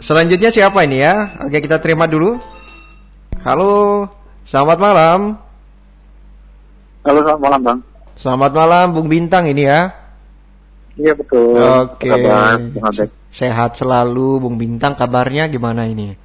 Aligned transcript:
Selanjutnya 0.00 0.48
siapa 0.48 0.88
ini 0.88 1.04
ya? 1.04 1.44
Oke, 1.44 1.60
kita 1.60 1.76
terima 1.76 2.08
dulu. 2.08 2.40
Halo, 3.44 4.08
selamat 4.48 4.78
malam. 4.80 5.20
Halo, 7.04 7.18
selamat 7.20 7.40
malam, 7.44 7.60
Bang. 7.60 7.78
Selamat 8.16 8.52
malam, 8.56 8.86
Bung 8.96 9.12
Bintang 9.12 9.44
ini 9.44 9.68
ya. 9.68 9.92
Iya, 10.96 11.12
betul. 11.12 11.52
Oke. 11.52 12.08
Kabar. 12.08 12.56
Sehat 13.28 13.76
selalu, 13.76 14.40
Bung 14.40 14.56
Bintang. 14.56 14.96
Kabarnya 14.96 15.52
gimana 15.52 15.84
ini? 15.84 16.16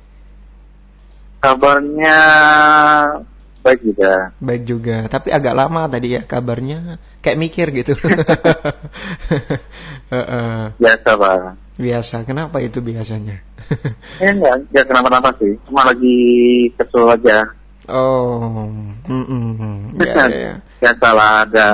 Kabarnya 1.43 2.19
baik 3.65 3.81
juga. 3.81 4.29
Baik 4.37 4.63
juga, 4.69 4.97
tapi 5.09 5.33
agak 5.33 5.57
lama 5.57 5.89
tadi 5.89 6.13
ya 6.13 6.21
kabarnya. 6.21 7.01
Kayak 7.25 7.41
mikir 7.41 7.67
gitu. 7.73 7.97
Heeh. 10.13 10.61
Biasa, 10.77 11.09
Bang. 11.17 11.57
Biasa. 11.75 12.15
Kenapa 12.29 12.61
itu 12.61 12.77
biasanya? 12.85 13.41
Eh, 14.21 14.29
enggak, 14.37 14.69
enggak 14.69 14.85
kenapa-napa 14.85 15.33
sih. 15.41 15.57
Cuma 15.65 15.89
lagi 15.89 16.17
kesel 16.77 17.09
aja. 17.09 17.49
oh, 17.89 18.69
mm 19.09 19.25
-mm. 19.25 19.97
Ya, 20.01 20.25
ya. 20.29 20.53
Biasa 20.81 21.07
lah, 21.13 21.33
ada. 21.49 21.67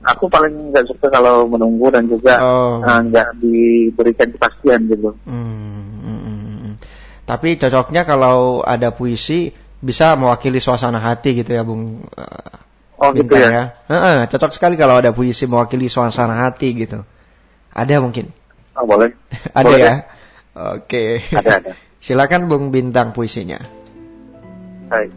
Aku 0.00 0.32
paling 0.32 0.72
nggak 0.72 0.88
suka 0.88 1.12
kalau 1.12 1.44
menunggu 1.44 1.92
dan 1.92 2.08
juga 2.08 2.40
Oh. 2.40 2.80
eh, 2.80 3.00
nggak 3.12 3.36
diberikan 3.36 4.32
kepastian 4.32 4.88
gitu. 4.88 5.12
Mm, 5.28 6.00
mm. 6.00 6.72
Tapi 7.28 7.60
cocoknya 7.60 8.08
kalau 8.08 8.64
ada 8.64 8.90
puisi 8.96 9.52
bisa 9.80 10.12
mewakili 10.16 10.60
suasana 10.60 11.00
hati 11.00 11.40
gitu 11.40 11.50
ya, 11.52 11.64
Bung. 11.64 12.04
eh, 12.16 12.68
Oh, 13.00 13.16
gitu 13.16 13.32
Bintang 13.32 13.48
ya? 13.48 13.64
Heeh, 13.88 14.28
cocok 14.28 14.52
sekali 14.52 14.76
kalau 14.76 15.00
ada 15.00 15.08
puisi 15.08 15.48
mewakili 15.48 15.88
suasana 15.88 16.44
hati 16.44 16.68
gitu. 16.76 17.00
Ada 17.72 17.96
mungkin? 17.96 18.28
Oh, 18.76 18.84
boleh. 18.84 19.16
Ada 19.56 19.64
Boleh, 19.64 19.80
ya? 19.80 19.94
Oke. 20.76 21.24
Ada, 21.32 21.50
ada. 21.64 21.72
Silakan 22.04 22.44
Bung 22.44 22.68
Bintang 22.68 23.16
puisinya. 23.16 23.56
Baik. 24.92 25.08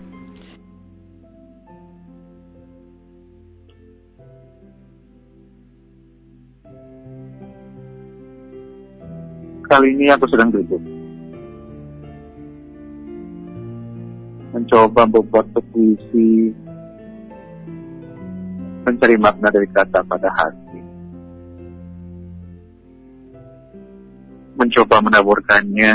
Kali 9.68 9.88
ini 9.92 10.08
aku 10.08 10.24
sedang 10.32 10.56
duduk. 10.56 11.03
Mencoba 14.74 15.06
membuat 15.06 15.46
puisi 15.70 16.50
mencari 18.82 19.16
makna 19.22 19.54
dari 19.54 19.70
kata 19.70 20.02
pada 20.02 20.26
hati. 20.34 20.82
Mencoba 24.58 24.98
menaburkannya 24.98 25.94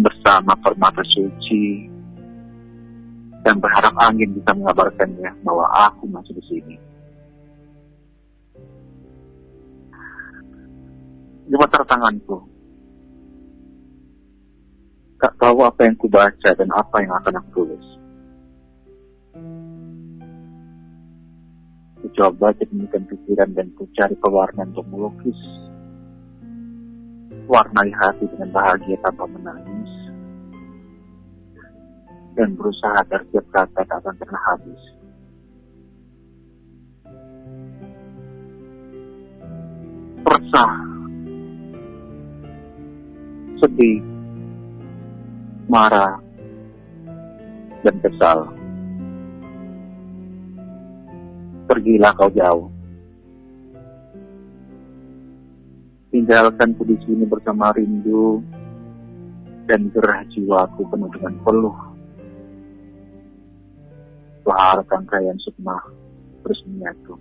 bersama 0.00 0.56
permata 0.64 1.04
suci 1.04 1.84
dan 3.44 3.60
berharap 3.60 3.92
angin 4.00 4.32
bisa 4.32 4.56
mengabarkannya 4.56 5.44
bahwa 5.44 5.68
aku 5.84 6.08
masih 6.08 6.40
di 6.40 6.44
sini. 6.48 6.76
Gemetar 11.52 11.84
tanganku. 11.84 12.53
Tak 15.22 15.32
tahu 15.40 15.58
apa 15.62 15.80
yang 15.86 15.96
kubaca 15.96 16.50
dan 16.54 16.68
apa 16.74 16.96
yang 17.00 17.12
akan 17.18 17.34
aku 17.40 17.50
tulis. 17.54 17.86
Ku 22.02 22.06
coba 22.12 22.52
jernihkan 22.60 23.08
pikiran 23.08 23.50
dan 23.56 23.72
ku 23.78 23.88
cari 23.96 24.12
pewarna 24.20 24.68
untuk 24.68 24.84
melukis. 24.92 25.38
Warnai 27.44 27.92
hati 27.92 28.24
dengan 28.28 28.50
bahagia 28.52 28.96
tanpa 29.04 29.28
menangis 29.28 30.04
dan 32.34 32.58
berusaha 32.58 32.98
agar 32.98 33.22
tiap 33.30 33.46
kata 33.54 33.80
tak 33.86 33.98
akan 34.02 34.14
pernah 34.18 34.42
habis. 34.52 34.82
Resah, 40.24 40.74
sedih, 43.62 44.02
marah, 45.68 46.20
dan 47.84 47.96
kesal. 48.00 48.48
Pergilah 51.64 52.12
kau 52.16 52.30
jauh. 52.32 52.68
Tinggalkanku 56.14 56.86
di 56.86 56.96
sini 57.02 57.24
bersama 57.26 57.74
rindu 57.74 58.38
dan 59.66 59.90
gerah 59.90 60.22
jiwaku 60.30 60.86
penuh 60.86 61.10
dengan 61.10 61.34
peluh 61.42 61.78
lahar 64.44 64.84
rangkaian 64.84 65.34
sukma 65.40 65.74
terus 66.44 66.60
menyatu. 66.68 67.16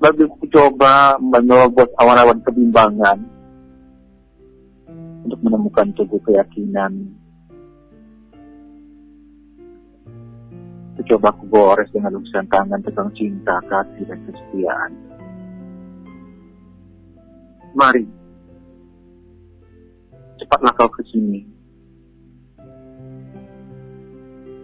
Lalu 0.00 0.32
coba 0.48 1.20
menerobos 1.20 1.92
awan-awan 2.00 2.40
kebimbangan 2.40 3.20
untuk 5.24 5.40
menemukan 5.42 5.92
tubuh 5.96 6.20
keyakinan. 6.24 7.16
Coba 11.10 11.34
ku 11.34 11.42
gores 11.50 11.90
dengan 11.90 12.14
lukisan 12.14 12.46
tangan 12.46 12.78
tentang 12.86 13.10
cinta, 13.18 13.58
kasih, 13.66 14.06
dan 14.06 14.20
kesetiaan. 14.30 14.92
Mari, 17.74 18.06
cepatlah 20.38 20.70
kau 20.78 20.86
ke 20.86 21.02
sini 21.10 21.50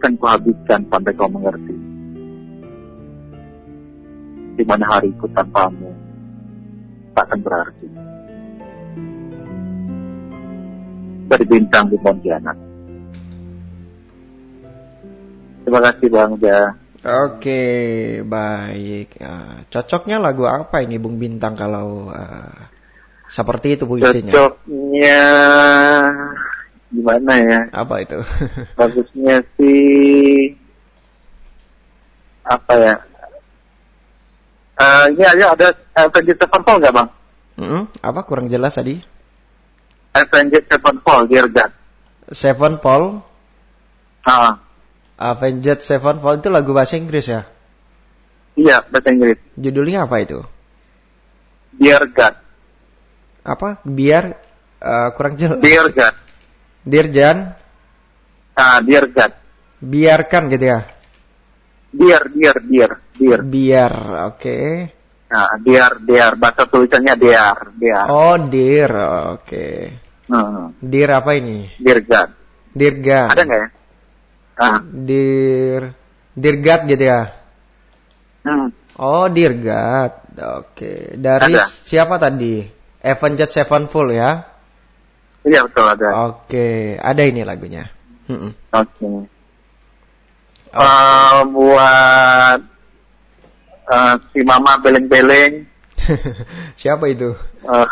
akan 0.06 0.23
kuhabiskan 0.23 0.87
sampai 0.87 1.12
kau 1.19 1.27
mengerti. 1.27 1.75
Di 4.55 4.62
mana 4.62 4.87
hariku 4.87 5.27
tanpamu 5.34 5.91
tak 7.11 7.27
akan 7.27 7.41
berarti. 7.43 8.06
Dari 11.26 11.44
bintang 11.44 11.91
di 11.91 11.98
Pontianak. 11.98 12.56
Terima 15.66 15.81
kasih 15.82 16.09
Bang 16.14 16.38
Ja. 16.38 16.78
Oke, 17.06 17.62
baik. 18.26 19.19
Ah, 19.22 19.62
cocoknya 19.70 20.19
lagu 20.19 20.47
apa 20.47 20.82
ini 20.82 20.98
Bung 20.98 21.22
Bintang 21.22 21.54
kalau 21.54 22.10
ah, 22.10 22.70
seperti 23.31 23.78
itu 23.78 23.87
puisinya? 23.87 24.34
Cocoknya 24.34 25.22
gimana 26.91 27.32
ya? 27.38 27.60
Apa 27.70 28.03
itu? 28.03 28.19
Bagusnya 28.78 29.43
sih 29.58 30.54
apa 32.47 32.75
ya? 32.78 32.94
Eh 34.76 35.04
ini 35.14 35.25
aja 35.26 35.44
ada 35.54 35.69
Avengers 35.98 36.38
Sevenfold 36.38 36.78
nggak 36.82 36.94
bang? 36.94 37.08
Mm-mm, 37.56 37.82
apa 38.03 38.20
kurang 38.26 38.47
jelas 38.53 38.76
tadi? 38.76 39.16
Avengers 40.16 40.65
Sevenfold, 40.66 41.28
Dear 41.28 41.47
God. 41.53 41.72
Seven 42.32 42.81
Paul, 42.81 43.22
Ah, 44.25 44.59
Avenged 45.15 45.78
Sevenfold 45.81 46.43
itu 46.43 46.50
lagu 46.50 46.75
bahasa 46.75 46.97
Inggris 46.97 47.28
ya? 47.28 47.47
iya 48.56 48.81
bahasa 48.82 49.12
Inggris. 49.12 49.37
Judulnya 49.55 50.09
apa 50.09 50.16
itu? 50.25 50.41
Dear 51.76 52.09
God. 52.10 52.34
Apa? 53.44 53.78
Biar 53.84 54.34
ah, 54.81 55.12
kurang 55.15 55.37
jelas. 55.37 55.60
Dear 55.60 55.87
God. 55.93 56.15
Dirjan, 56.82 57.53
Ah, 58.56 58.81
Dear 58.81 59.12
God. 59.12 59.32
biarkan 59.78 60.49
gitu 60.49 60.65
ya? 60.66 60.81
Dear, 61.93 62.22
dear, 62.32 62.56
dear, 62.65 62.91
dear. 63.15 63.41
Biar, 63.44 63.93
oke. 64.32 64.59
Nah, 65.26 65.53
dear, 65.60 66.00
dear. 66.03 66.32
Bahasa 66.37 66.65
tulisannya 66.65 67.15
dear, 67.16 67.56
dear. 67.76 68.05
Oh, 68.09 68.37
dear, 68.41 68.91
oke. 69.37 69.66
Hmm, 70.26 70.75
Dear 70.82 71.23
apa 71.23 71.38
ini? 71.38 71.70
dear 71.78 72.02
God. 72.02 72.31
Dirgan. 72.75 73.31
Ada 73.31 73.43
nggak 73.46 73.61
ya? 73.62 73.69
Ah, 74.56 74.78
Dir 74.82 75.82
Dirgat 76.34 76.81
gitu 76.84 77.05
ya? 77.06 77.20
hmm. 78.43 78.69
Oh, 78.99 79.28
Dirgat. 79.31 80.26
Oke. 80.37 81.14
Dari 81.17 81.55
Ada. 81.55 81.69
siapa 81.70 82.19
tadi? 82.19 82.64
Avenged 83.00 83.55
Sevenfold 83.55 84.11
ya? 84.12 84.44
Iya 85.46 85.62
betul 85.62 85.87
ada. 85.87 86.08
Oke, 86.26 86.99
ada 86.99 87.22
ini 87.22 87.46
lagunya. 87.46 87.87
Oke. 88.75 89.31
Eh, 90.75 91.38
buat 91.55 92.61
eh, 93.87 94.14
si 94.34 94.40
mama 94.43 94.75
beleng-beleng. 94.82 95.62
siapa 96.81 97.06
itu? 97.06 97.31
eh, 97.62 97.87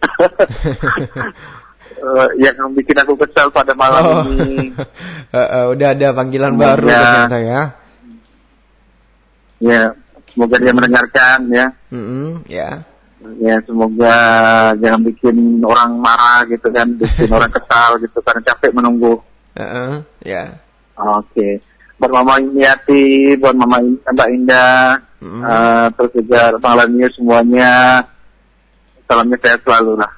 eh, 2.00 2.28
yang 2.40 2.72
bikin 2.72 2.96
aku 2.96 3.12
kesal 3.14 3.48
pada 3.48 3.72
malam 3.72 4.02
Oh. 4.02 4.24
ini. 4.26 4.72
Eh, 5.30 5.38
eh, 5.38 5.64
udah 5.70 5.94
ada 5.94 6.10
panggilan 6.10 6.58
Semoga- 6.58 6.66
baru 6.74 6.86
ternyata 6.90 7.38
ya. 7.38 7.60
Ya, 9.60 9.82
semoga 10.26 10.56
dia 10.56 10.72
mendengarkan 10.72 11.38
ya. 11.50 11.66
Mm-mm, 11.92 12.42
ya. 12.48 12.82
Ya 13.38 13.60
semoga 13.62 14.16
jangan 14.74 15.04
bikin 15.04 15.36
orang 15.60 16.00
marah 16.00 16.42
gitu 16.48 16.66
kan, 16.72 16.88
bikin 16.96 17.28
orang 17.28 17.52
kesal 17.52 18.00
gitu 18.00 18.18
karena 18.24 18.40
capek 18.42 18.72
menunggu. 18.72 19.20
Heeh, 19.54 20.00
ya. 20.24 20.56
Oke. 20.96 21.60
Buat 22.00 22.10
Mama 22.10 22.40
Yati, 22.56 23.36
buat 23.36 23.52
Mama 23.52 23.76
Mbak 23.84 24.28
Indah, 24.32 24.96
Mm. 25.20 25.42
eh, 25.44 25.86
terus 25.94 26.12
juga 26.16 26.56
Bang 26.56 26.74
Lanio 26.74 27.06
semuanya. 27.12 28.00
Salamnya 29.04 29.36
sehat 29.38 29.60
selalu 29.62 30.00
lah. 30.00 30.12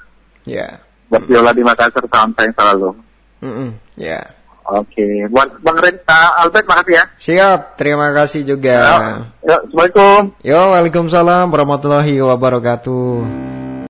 Ya. 0.47 0.69
Buat 0.71 0.92
Viola 1.29 1.53
di 1.53 1.61
Makassar, 1.61 2.05
salam 2.09 2.33
sayang 2.33 2.55
selalu. 2.57 2.89
Mm-mm, 3.43 3.71
Ya. 3.99 4.23
Oke. 4.63 5.27
Buat 5.29 5.59
Bang 5.61 5.77
Renta 5.83 6.39
Albert, 6.39 6.65
makasih 6.71 6.95
ya. 6.95 7.05
Siap, 7.19 7.61
terima 7.75 8.15
kasih 8.15 8.47
juga. 8.47 8.79
Ya. 8.79 8.97
Yuk, 9.43 9.61
Assalamualaikum. 9.69 10.21
Yo, 10.47 10.61
Waalaikumsalam 10.71 11.47
warahmatullahi 11.51 12.15
wabarakatuh. 12.23 13.52